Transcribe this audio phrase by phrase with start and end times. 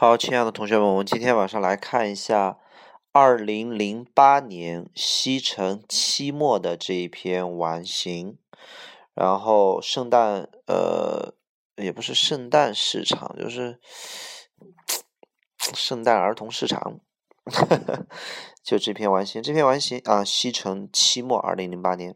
[0.00, 2.58] 好，亲爱的同学们，我们今天晚上来看一下
[3.10, 8.38] 二零零八年西城期末的这一篇完形。
[9.12, 11.34] 然后圣诞，呃，
[11.74, 13.80] 也不是圣诞市场，就是
[15.74, 17.00] 圣诞儿童市场。
[18.62, 22.14] 就这篇完形，这篇完形啊，西城期末二零零八年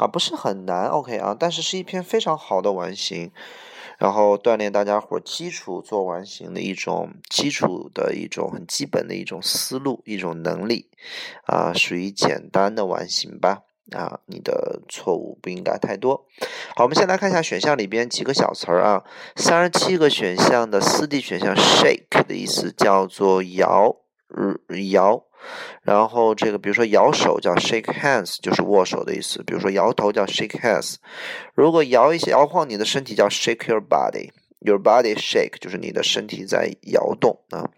[0.00, 3.30] 啊，不是很难，OK 啊，但是是一篇非常好的完形。
[4.00, 10.88] 然后锻炼大家伙基础做完形的一种基础的一种很基本的一种思路一种能力
[11.44, 13.60] 啊，属于简单的完形吧
[13.92, 16.24] 啊，你的错误不应该太多。
[16.74, 19.04] 好，我们先来看一下选项里边几个小词儿啊，
[19.36, 23.96] 三十七个选项的四 D 选项 shake 的意思叫做摇
[24.92, 25.24] 摇。
[25.82, 29.42] 然后这个，比如说摇手叫 shake hands，就是握手的意思。
[29.42, 30.96] 比如说摇头叫 shake hands。
[31.54, 37.70] 如果摇一些摇晃你的身体叫 shake your body，your body shake 就是你的身体在摇动啊。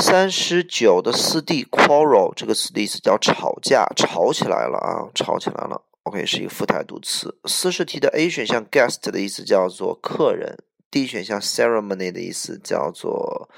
[0.00, 5.82] 三十九的四 D quarrel 这个词的意思叫吵架，吵起来了啊，吵起来了。
[6.04, 7.38] OK 是一个复态度词。
[7.44, 10.56] 四十题的 A 选项 guest 的意思叫做客人
[10.90, 13.48] ，D 选项 ceremony 的意思叫做。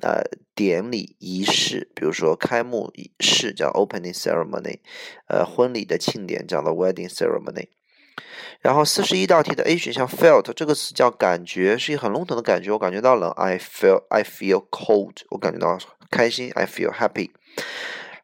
[0.00, 0.22] 呃，
[0.54, 4.80] 典礼仪式，比如说开幕仪式叫 opening ceremony，
[5.28, 7.68] 呃，婚礼的庆典叫做 wedding ceremony。
[8.60, 15.78] 然后四十一道题的 A 选项 felt 这个词叫感觉，是一个很笼统的感觉，我感觉到冷，I feel I feel cold，我感觉到
[16.10, 17.30] 开心，I feel happy。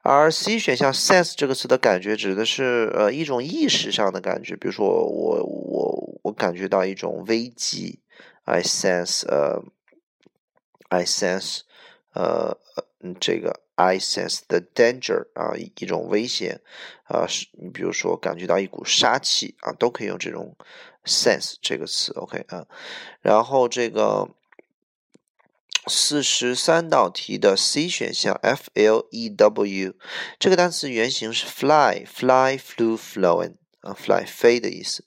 [0.02, 8.00] 而 C 选项 sense 这个词的感觉指的是呃一种意识上的感觉，比如说我我我感觉到一种危机
[8.44, 9.62] ，I sense 呃
[10.88, 11.60] I sense。
[12.14, 12.56] 呃，
[13.20, 16.60] 这个 I sense the danger 啊，一种危险
[17.04, 20.56] 啊，是你比如说感觉到一股杀气啊，都可以用这种
[21.04, 22.66] sense 这个词，OK 啊。
[23.20, 24.28] 然后这个
[25.86, 29.94] 四十三道题的 C 选项 F L E W
[30.40, 35.04] 这个单词原型是 fly，fly，flew，flown 啊，fly 飞的意思。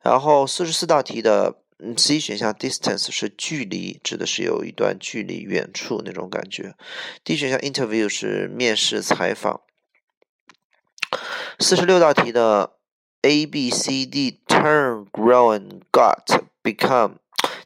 [0.00, 1.62] 然后四十四道题的。
[1.80, 6.74] 嗯，C 选项 distance 是距离，指的是有一段距离，远处那种感觉。
[7.22, 9.60] D 选项 interview 是面试采访。
[11.60, 12.72] 四十六道题的
[13.22, 17.18] A B C D turn grown got become，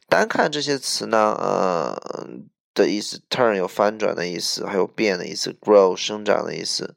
[0.07, 2.29] 单看这些词呢，呃
[2.75, 6.95] 的意思，turn 有翻转的意思，还有变的意思，grow 生长的意思。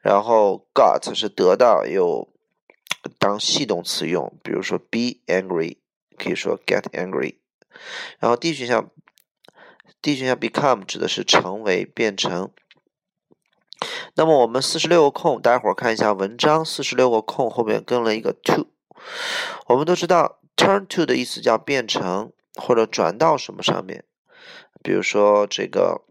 [0.00, 2.28] 然后 got 是得到，有
[3.18, 5.76] 当系动词用，比如说 be angry。
[6.18, 7.36] 可以说 get angry，
[8.18, 8.90] 然后 D 选项
[10.00, 12.50] ，D 选项 become 指的是成为、变成。
[14.14, 18.68] 那么我们四十六个空，待会儿看一下文章，四十六个空后面跟了一个 to。
[19.66, 24.04] 我们都知道 turn to 的意思叫变成或者转到什么上面，
[24.82, 26.02] 比如说这个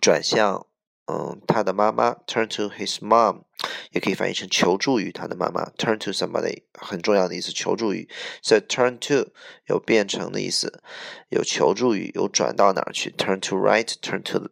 [0.00, 0.64] 转向。
[1.10, 3.44] 嗯，他的妈妈 turn to his mom，
[3.90, 8.08] 也可以翻译成求助于他的妈妈 turn to somebody，很重要的意思，求助于。
[8.42, 9.30] 所以 turn to
[9.66, 10.82] 有变成的意思，
[11.30, 14.48] 有求助于，有转到哪儿去？turn to right，turn to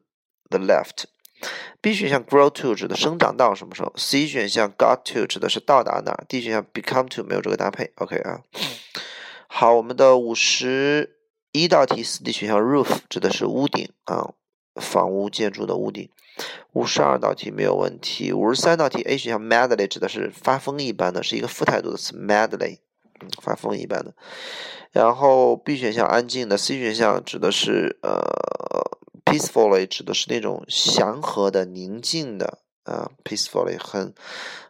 [0.48, 1.04] the left。
[1.82, 7.92] B 选项 grow to 指的生长到什么时候？C 选项 got to 指的是到达哪儿？D 选项 become to 没有这个搭配。
[7.96, 8.40] OK 啊，
[9.46, 11.18] 好，我们的五十
[11.52, 14.32] 一道题四 D 选项 roof 指的是屋顶啊，
[14.80, 16.08] 房屋建筑的屋顶。
[16.72, 18.32] 五十二道题没有问题。
[18.32, 22.78] 五十三道题 A 选项 madly 指的是发疯一般的，是一个复态度的词 madly，
[23.40, 24.14] 发疯一般的。
[24.92, 28.20] 然后 B 选项安静的，C 选项指的是呃
[29.24, 34.14] peacefully 指的是那种祥和的、宁静的啊 peacefully 很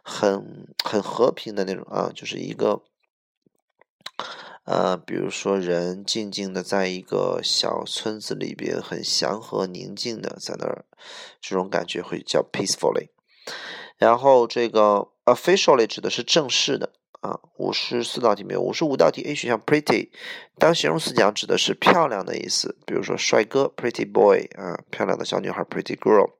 [0.01, 2.81] 很很和平的那种啊，就是一个。
[4.67, 10.83] 呃，比如说人静静的在一个小村子里边，很祥和宁静的在那儿，
[11.39, 13.07] 这种感觉会叫 peacefully。
[13.97, 16.91] 然后这个 officially 指的是正式的
[17.21, 17.39] 啊。
[17.55, 20.09] 五十四道题没有，五十五道题 A 选项 pretty
[20.59, 26.31] 当形容词讲指的是漂亮的意思，比如说帅哥 pretty boy 啊，漂亮的小女孩 pretty girl。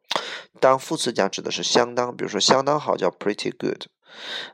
[0.59, 3.83] 当副词讲指的是相当，比如说相当好叫 pretty good。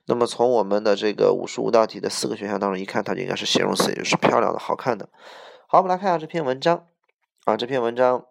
[0.05, 5.09] 那么从我们的这个五十五道题的四个选项当中一看，它就应该是形容词，也就是漂亮的、好看的。
[5.67, 6.85] 好，我们来看一下这篇文章
[7.45, 8.25] 啊，这篇文章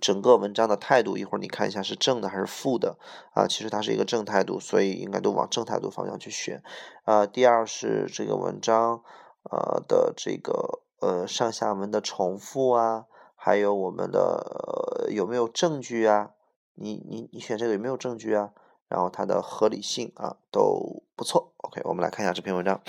[0.00, 2.98] 整个文章的态度，一会儿你看一下是正的还是负的
[3.32, 3.46] 啊？
[3.46, 6.62] 其实它是一个正态度，所以应该都往正态度方向去选
[7.04, 7.26] 啊。
[7.26, 9.02] 第二是这个文章
[9.50, 16.30] 呃的这个呃上下文的重复啊，还有我们的有没有证据啊？
[16.74, 18.50] 你你你选这个有没有证据啊？
[18.94, 21.52] 然后它的合理性啊都不错。
[21.56, 22.80] OK，我们来看一下这篇文章，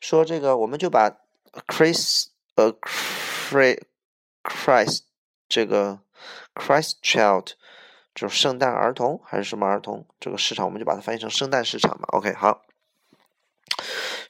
[0.00, 1.18] 说这个我们就把
[1.66, 2.72] Chris 呃
[4.42, 5.00] Christ
[5.46, 6.00] 这个
[6.54, 7.48] Christ Child
[8.14, 10.06] 就是圣诞儿童还是什么儿童？
[10.18, 12.08] 这个市场我们就把它翻译成圣诞市场吧。
[12.12, 12.62] OK，好，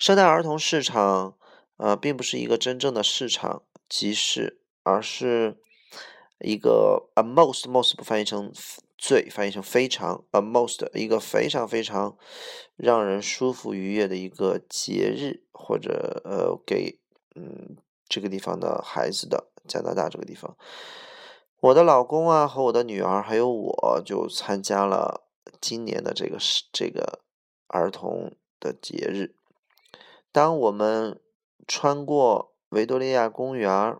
[0.00, 1.36] 圣诞儿童市场
[1.76, 5.60] 呃，并不是一个真正的市场集市，而是
[6.40, 8.52] 一个 a most most 不翻译成
[9.06, 12.16] 最，翻译成非常 a most 一个非常非常
[12.74, 16.98] 让人舒服愉悦的一个节日，或者呃给
[17.34, 17.76] 嗯
[18.08, 20.56] 这个地方的孩子的加拿大这个地方。
[21.60, 25.28] 我的老公啊，和我的女儿还有我就参加了
[25.60, 27.20] 今年的这个是这个
[27.66, 29.36] 儿童的节日。
[30.32, 31.20] 当我们
[31.66, 33.98] 穿过维多利亚公园，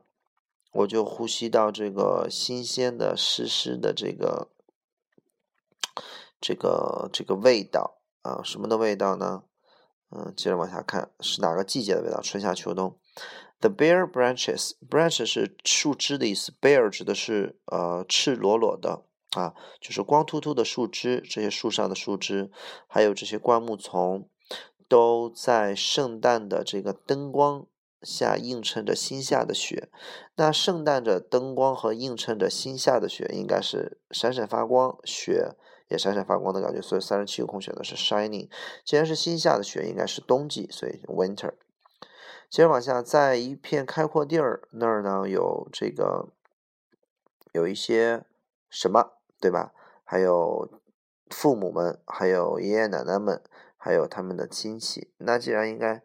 [0.73, 4.49] 我就呼吸到这个新鲜的湿湿的这个
[6.45, 9.45] 这个这个味道啊，什么的味道呢？
[10.11, 12.21] 嗯，接着往下看，是哪个季节的味道？
[12.21, 12.99] 春夏秋冬。
[13.61, 22.51] The bare branches，branches 是树枝的意思，bare 指的是呃赤裸裸的啊，就是光秃秃的树枝，这些树上的树枝，
[22.87, 24.29] 还有这些灌木丛，
[24.87, 27.67] 都在圣诞的这个灯光
[28.03, 29.89] 下映衬着新下的雪。
[30.37, 35.57] 那圣诞的灯光和映衬着新下的雪，应该是闪闪发光，雪
[35.99, 36.81] 闪闪发光的感觉。
[36.81, 38.49] 所以三十七个空选的是 shining。
[38.85, 41.53] 既然是新下的雪，应该是冬季，所以 winter。
[42.51, 46.29] 接着往下，在一片开阔地儿那儿呢，有这个
[47.53, 48.25] 有一些
[48.71, 49.73] 什么，对吧？
[50.05, 50.71] 还有
[51.31, 53.43] 父母们，还有爷爷奶奶们，
[53.77, 55.13] 还有他们的亲戚。
[55.19, 56.03] 那既然应该，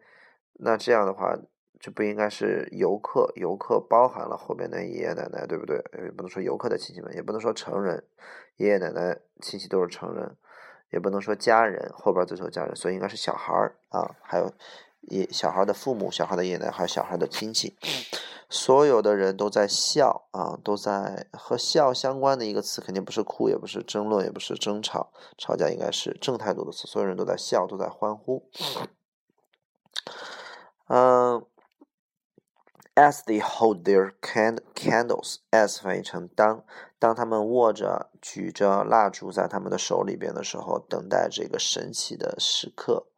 [0.54, 1.36] 那这样的话
[1.78, 5.76] 就不应该是游客，游客包含了后边的爷爷奶奶，对不对？
[6.02, 8.02] 也不能说游客的亲戚们，也不能说成人，
[8.60, 10.36] 爷爷奶奶亲戚都是成人，
[10.90, 14.52] 也不能说家人后边最后家人，所以应该是小孩儿啊，还有。
[15.08, 17.74] 爷小孩的父母、小孩的爷爷奶奶，还有小孩的亲戚，
[18.50, 26.86] 所有的人都在笑啊，都在和笑相关的一个词，肯定不是哭，也不是争论，也不是争吵，吵架应该是正态度的词。
[26.86, 28.46] 所有人都在笑，都在欢呼。
[30.88, 31.46] 嗯
[32.94, 36.62] ，as they hold their can candles，as 翻译成当，
[37.00, 43.08] 当他们握着、举着蜡烛在他们的手里边的时候，等待这个神奇的时刻，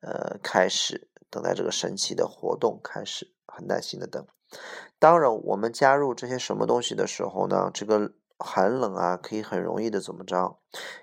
[0.00, 1.08] 呃，开始。
[1.30, 4.26] 等待这个神奇的活动开始，很耐心的等。
[4.98, 7.70] 当然，我们加入这些什么东西的时候呢？
[7.74, 10.56] 这个寒冷啊，可以很容易的怎么着？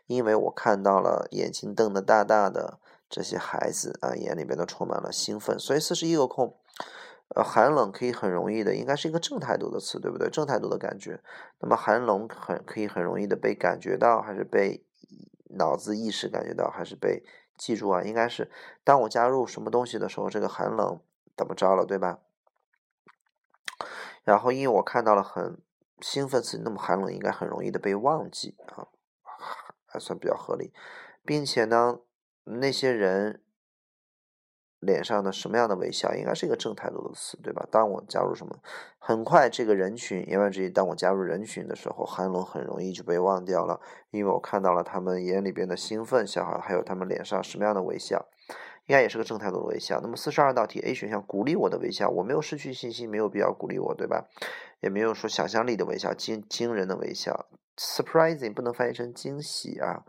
[0.08, 5.60] 因为我看到了眼睛瞪得大大的这些孩子啊，眼里边都充满了兴奋。
[5.60, 6.58] 所以四十一个空，
[7.30, 10.30] 呃，寒冷可以很容易的，应该是一个正态度的词，对不对？
[10.30, 11.20] 正态度的感觉。
[11.60, 14.86] 那么寒冷很可以很容易的被感觉到，还是被
[15.58, 17.24] 脑子意识感觉到，还是被？
[17.58, 18.52] 记住啊，应该是
[18.84, 21.00] 当我加入什么东西的时候，这个寒冷
[21.38, 22.20] 怎么着了，对吧？
[24.26, 25.58] 然后因为我看到了很
[26.02, 28.90] 兴奋词，那么寒冷应该很容易的被忘记啊，
[29.86, 30.74] 还算比较合理，
[31.24, 32.00] 并且呢，
[32.44, 33.42] 那些人。
[34.80, 37.68] 脸上的什么样的微笑，应该是一个正态度的词，对吧？
[37.72, 38.56] 当我加入什么，
[39.00, 43.80] 很快这个人群，言外之意，当我加入人群的时候，寒冷很容易就被忘掉了，
[44.12, 48.28] 因为我看到了他们眼里边的兴奋，小孩还有他们脸上什么样的微笑，
[48.86, 50.00] 应该也是个正态度的微笑。
[50.04, 54.28] 那么四十二道题 A 选项鼓励我的微笑，我没有失去信心，没有必要鼓励我，对吧？
[54.82, 60.04] 也没有说想象力的微笑，惊惊人的微笑，surprising 不能翻译成惊喜啊，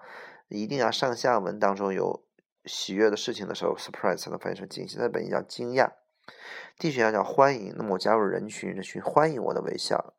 [0.48, 2.25] 一定要上下文当中有。
[2.66, 4.98] 喜悦的事情的时候，surprise 才能翻译成惊喜。
[4.98, 5.92] 它本意叫惊讶。
[6.78, 7.72] D 选项叫欢迎。
[7.76, 10.14] 那么我加入人群，人群欢迎我的微笑，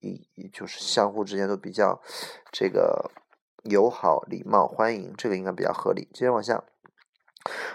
[0.00, 2.00] 一就是相互之间都比较
[2.52, 3.10] 这个
[3.64, 6.08] 友好、礼貌、欢迎，这个应该比较合理。
[6.14, 6.64] 接着往下，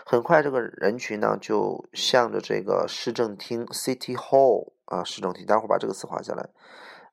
[0.05, 6.49] 很快这个人群呢就向着这个市政厅 （City Hall） 啊，市政厅，待会儿把这个词画下来。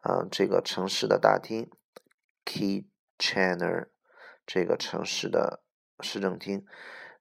[0.03, 1.69] 嗯，这个城市的大厅
[2.45, 3.89] （Kitchener），
[4.47, 5.66] 这个城市的。
[6.01, 6.65] 市政厅，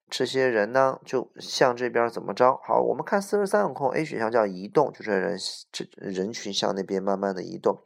[0.10, 2.60] 这些人呢，就向这边怎么着？
[2.63, 5.38] 好，我们看四十三个空，A 选项叫移动，就这人
[5.72, 7.82] 这人群向那边慢慢的移动。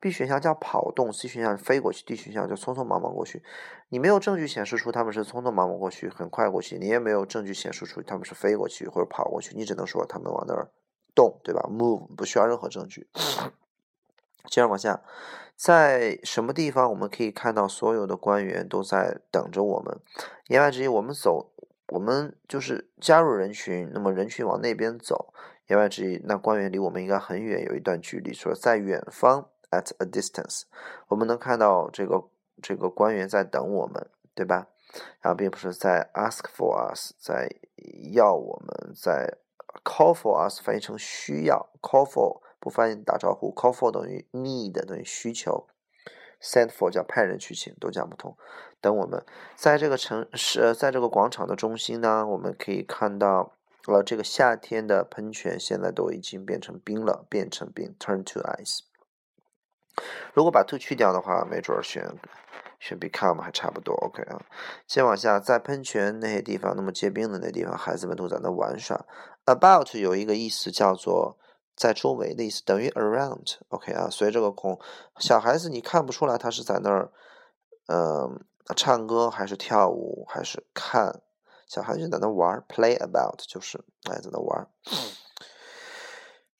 [0.00, 3.42] B 选项叫跑动，C 选项飞过去，D 选项就匆匆忙忙过去。
[3.88, 10.70] 你没有证据显示出他们是匆匆忙忙过去，很快过去，你也没有证据显示出他们是飞过去或者跑过去，你只能说他们往那儿
[11.14, 13.08] 动，对吧？Move 不需要任何证据。
[14.46, 15.00] 接着往下。
[15.56, 19.98] 在什么地方我们可以看到所有的官员都在等着我们？
[20.46, 21.50] 言外之意，我们走，
[21.88, 23.90] 我们就是加入人群。
[23.92, 25.34] 那么人群往那边走，
[25.66, 28.32] 言外之意，那官员离我们应该很远，有一段距离。
[28.32, 30.62] 说在远方，at a distance，
[31.08, 32.22] 我们能看到这个
[32.62, 34.68] 这个官员在等我们，对吧？
[35.20, 37.50] 然后并不是在 ask for us，在
[38.12, 39.36] 要我们，在
[39.82, 42.40] call for us，翻译成需要，call for。
[42.60, 45.66] 不发言打招呼，call for 等于 need 等于需求
[46.40, 48.36] ，send for 叫派人去请，都讲不通。
[48.80, 49.24] 等我们
[49.56, 53.52] 在这个城市，在这个广场的中心呢，我们可以看到，
[53.86, 58.80] 呃，这个夏天的喷泉现在都已经变成冰了，变成冰，turn to ice。
[60.32, 62.08] 如果把 to 去掉的话，没准选
[62.78, 63.92] 选 become 还差不多。
[63.96, 64.40] OK 啊，
[64.86, 69.04] 先往下，在喷泉那些地方，那么结冰的那地方，孩子们都在那玩耍。
[69.44, 71.36] About 有一个意思叫做
[71.78, 73.56] 在周围的意思，等于 around。
[73.68, 74.78] OK 啊，所以这个空，
[75.18, 77.12] 小孩子你看不出来他是在那儿，
[77.86, 78.44] 嗯，
[78.76, 81.22] 唱歌还是跳舞还是看，
[81.68, 83.78] 小孩就在那玩，play about 就是
[84.10, 84.68] 哎在那玩。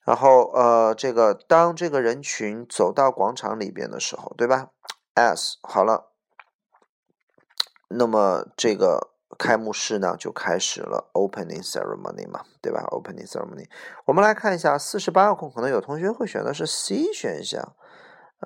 [0.05, 4.71] 然后，呃，这个当这个人群走到广场里边的时候，对吧
[5.15, 6.13] ？As 好了，
[7.89, 13.69] 那么这个开幕式呢就开始了，Opening Ceremony 嘛，对吧？Opening Ceremony，
[14.07, 17.77] 我们来看一下四十八个空，可能有同学会选的是 C 选项，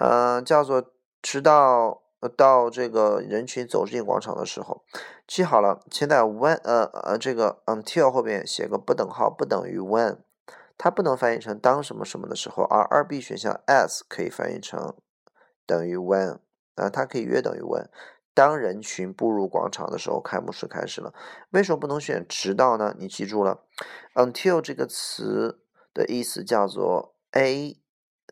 [0.01, 2.03] 嗯，叫做直到
[2.37, 4.83] 到这个人群走进广场的时候，
[5.27, 10.19] 记好了，现在 when 呃呃这个 until 后边写个不等号，不等于 when。
[10.79, 14.97] 它不能翻译成当什么什么的时候，而二 B 选项 as 可以翻译成
[15.65, 16.39] 等于 when
[16.75, 17.87] 啊，它可以约等于 when。
[18.35, 21.13] 当人群步入广场的时候，开幕式开始了。
[21.51, 22.95] 为什么不能选直到呢？
[22.99, 23.65] 你记住了
[24.15, 25.63] ，until 这个词
[25.93, 27.79] 的意思叫做 A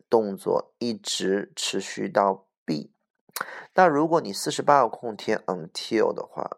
[0.09, 2.93] 动作一直持续到 B。
[3.75, 6.57] 那如果你四十八个空填 until 的话，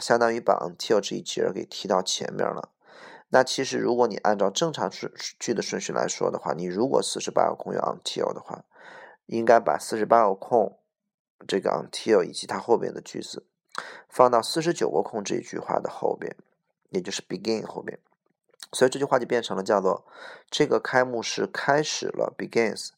[0.00, 2.70] 相当于把 until 这一节给提到前面了。
[3.28, 8.64] 那其实，如果你按照正常顺句的顺序来说的话，你如果四十八个空有 until 的话，
[9.26, 10.78] 应该把四十八个空
[11.46, 13.46] 这个 until 以及它后边的句子
[14.08, 16.36] 放到四十九个空这一句话的后边，
[16.90, 17.98] 也就是 begin 后边。
[18.72, 20.06] 所以这句话就变成了叫做
[20.50, 22.88] 这个开幕式开始了 begins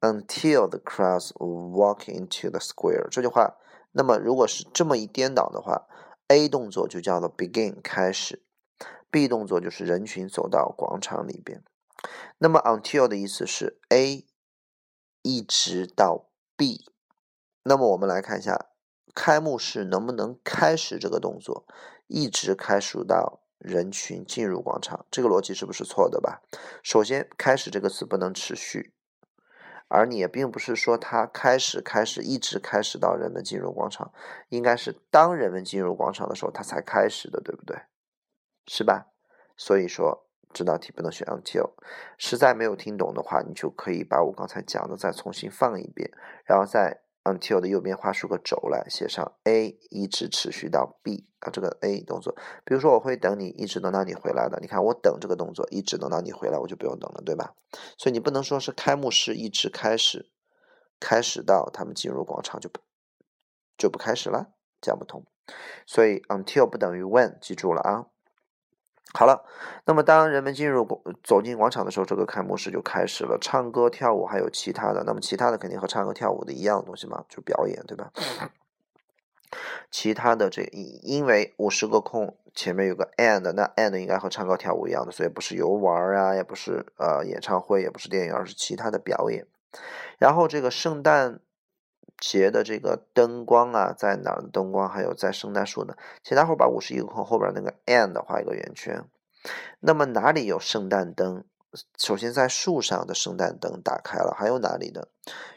[0.00, 3.08] until the crowds walk into the square。
[3.10, 3.56] 这句话，
[3.92, 5.86] 那么如果是这么一颠倒的话
[6.28, 8.42] ，A 动作就叫做 begin 开始。
[9.10, 11.64] B 动作就是人群走到广场里边，
[12.36, 14.26] 那么 until 的意思是 A
[15.22, 16.84] 一直到 B，
[17.68, 18.70] 那么我们来看一下
[19.14, 21.66] 开幕式能不能开始这个动作，
[22.06, 26.40] 一直开始到人群进入广场，这个逻辑是不是错的吧？
[26.82, 28.94] 首先，开始这个词不能持续，
[29.88, 34.12] 而你也并不是说它开始开始一直开始到人们进入广场，
[34.48, 37.76] 应该是当人们进入广场的时候它才开始的，对不对？
[38.66, 39.08] 是吧？
[39.58, 41.72] 所以说这道题不能选 until。
[42.16, 46.10] 实在没有听懂的话，你就可以把我刚才讲的再重新放一遍，
[46.46, 52.34] 然后在 until 的右边画出个轴来，写上 A 一直持续到 B 啊，这个 A 动作。
[52.64, 54.58] 比如说我会等你，一直等到你回来的。
[54.60, 57.54] 你看我等这个动作，一直等到你回来，我就不用等了，对吧？
[57.96, 60.30] 所以你不能说是开幕式一直开始，
[60.98, 62.80] 开始到他们进入广场就不
[63.76, 65.24] 就不开始了，讲不通。
[65.86, 68.06] 所以 until 不等于 when，记住了啊。
[69.14, 69.42] 好了，
[69.86, 70.86] 那么当人们进入
[71.24, 75.02] 走进广场的时候，这个开幕式就开始了，唱歌、跳舞，还有其他的。
[75.04, 78.10] 那么其他的肯定和唱歌、跳舞的一样的东西嘛，就表演，对吧？
[79.90, 80.62] 其他的这
[81.02, 89.46] 因为五十个空前面有个 and，那 and 应该和唱歌、跳舞一样的，所以不是游玩啊，也不是呃演唱会，也不是电影，而是其他的表演。
[90.18, 91.40] 然后这个圣诞。
[92.18, 94.88] 节的这个灯光啊，在哪儿的灯光？
[94.88, 95.94] 还有在圣诞树呢？
[96.22, 99.04] 请待会儿把五十一个空后边那个 and 画一个圆圈。
[99.80, 101.44] 那么哪里有圣诞灯？
[101.98, 105.08] 首先在树上的圣诞灯打开了，还有哪里的？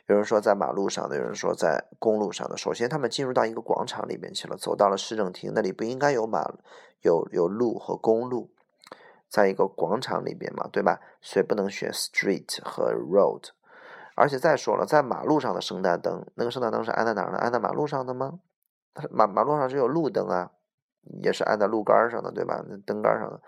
[0.07, 2.57] 有人说在马路上的，有人说在公路上的。
[2.57, 6.43] 首先他们进入到一个广场里面去了，走到了市政厅那里，不应该有马、
[7.01, 8.51] 有有路和公路，
[9.29, 10.99] 在一个广场里边嘛，对吧？
[11.21, 13.51] 所以不能选 street 和 road。
[14.15, 17.37] 而且再说了，在马路上的圣诞灯，那个圣诞灯是安在哪儿呢？
[17.37, 18.39] 安在马路上的吗？
[19.09, 20.51] 马马路上只有路灯啊，
[21.23, 22.63] 也是安在路杆上的，对吧？
[22.67, 23.41] 那灯杆上的。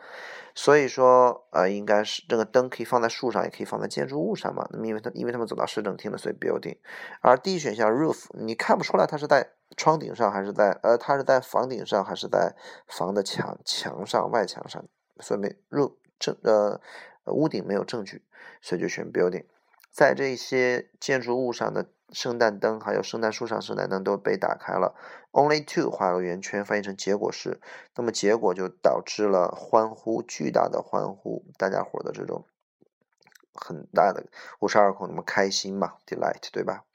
[0.55, 4.67] 所以说，呃，应该是这个灯可以放在树上，也可以放在建筑物上嘛。
[4.72, 6.77] 那么，因为它因为他们走到市政厅了，所以 building。
[7.22, 12.55] 而 D 选项 roof，你看不出来它是在窗顶上，还是在呃，它是在房顶上，还是在
[12.88, 14.86] 房的墙墙上外墙上？
[15.20, 16.79] 所以没 roof 证呃
[17.25, 18.24] 屋顶没有证据，
[18.62, 19.46] 所以就选 building。
[19.93, 24.95] 在这些建筑物上的圣诞灯，还有圣诞树上圣诞灯都被打开了。
[25.31, 27.62] Only two 画个圆圈，翻译成结果是，
[27.95, 32.47] 那么结果就导致了欢呼，巨大的欢呼，大家伙的这种
[33.53, 34.25] 很大的
[34.59, 36.85] 五十二孔，那么开心嘛，delight 对吧？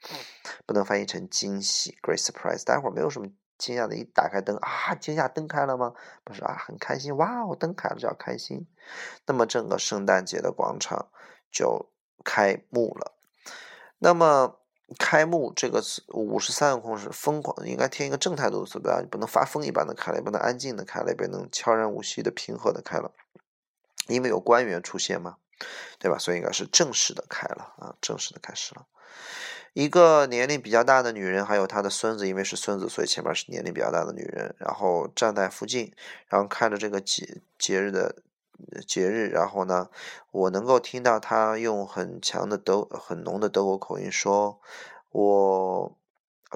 [0.65, 2.65] 不能翻译成惊喜，great surprise。
[2.65, 5.93] 待会儿没有什么惊讶的，一打开灯啊，惊讶灯开了吗？
[6.25, 8.67] 不是啊，很开心，哇哦，灯开了叫开心。
[9.25, 11.07] 那么整个圣诞节的广场
[11.49, 11.89] 就。
[12.23, 13.13] 开幕了。
[13.99, 14.59] 那么
[14.97, 18.99] 开幕这个词，五十三个空是疯狂，应该添一个正态度的词，对吧？
[19.01, 23.11] 你不能发疯一般的开了，也不能安静的开了，也不能悄然无息的平和的开了，
[24.07, 25.37] 因为有官员出现嘛，
[25.99, 26.17] 对吧？
[26.17, 28.85] 所以应该是正式的开了啊，正式的开始了。
[29.73, 35.93] 一个年龄比较大的女人，还有她的孙子，因为是孙子，所以前面是年龄比较大的女人，然后站在附近，
[36.27, 38.15] 然后看着这个节节日的
[38.87, 39.89] 节日，然后呢，
[40.31, 44.59] 我能够听到他用很强的德、很浓的德国口音说
[45.11, 45.97] ：“我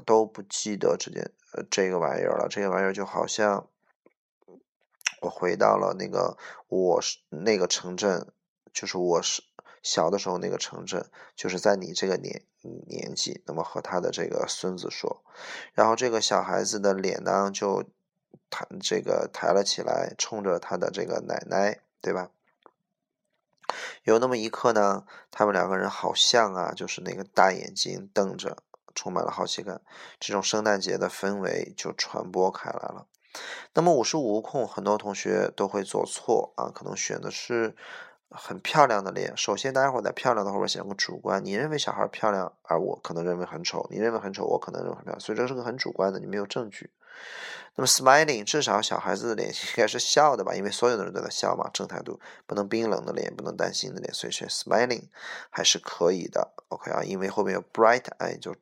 [0.06, 3.68] 都不记得这件呃这个玩意儿了，这个玩意儿就好像
[5.22, 8.28] 我回到了那个我是那个城镇，
[8.72, 9.44] 就是我是。”
[9.84, 11.06] 小的时候那个城镇，
[11.36, 12.42] 就是在你这个年
[12.88, 15.26] 年纪，那么和他的这个孙子说，
[15.74, 17.84] 然后这个小孩子的脸呢就
[18.50, 22.30] 抬这个抬了起来，冲着他的这个奶奶，对吧？
[24.04, 28.58] 有那么一刻呢，他们两个人好像啊，就是那个大眼睛瞪着，
[28.94, 29.82] 充满了好奇感，
[30.20, 33.08] 这种圣诞节的氛围就传播开来了。
[33.74, 37.76] 那么五十五空，很多同学都会做错啊，可能选的是。
[38.36, 39.38] 很漂亮的脸。
[39.38, 45.20] 首先，大家伙在漂亮的后边写个主观，你认为小孩漂亮，而我可能认为很丑；你认为很丑，我可能认为很漂亮。
[45.20, 46.90] 所以这是个很主观的，你没有证据。
[47.76, 50.54] 那么，smiling 至少小孩子的脸 应该是笑的吧？
[50.54, 55.10] 因为所有的人都在笑嘛，正态度不能冰冷的脸，不能担心的脸，所以选 smiling
[55.50, 56.54] 还是可以的。
[56.68, 58.56] OK 啊，因为后面有 bright eye 就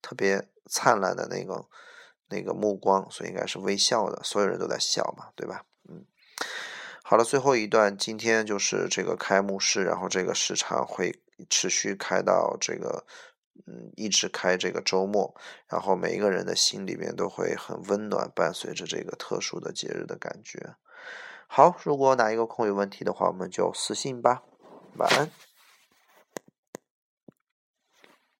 [0.00, 1.66] 特别灿烂的那个
[2.28, 4.22] 那个目光，所以应该是微笑的。
[4.22, 5.64] 所有人都在笑嘛，对吧？
[5.88, 6.04] 嗯。
[7.02, 13.04] 好了，最后一段，今天就是这个开幕式，然后这个时长会持续开到这个，
[13.66, 15.34] 嗯，一直开这个周末，
[15.68, 20.74] 然后每一个人的心里面都会很温暖，伴随着这个特殊的节日的感觉。
[21.46, 24.42] 好，如果哪一个空有问题的话，我们就私信吧。
[24.96, 25.45] 晚安。